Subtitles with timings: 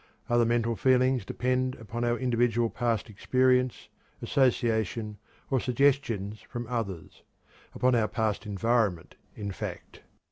[0.31, 3.87] Other mental feelings depend upon our individual past experience,
[4.23, 5.19] association,
[5.51, 7.21] or suggestions from others
[7.75, 10.01] upon our past environment, in fact.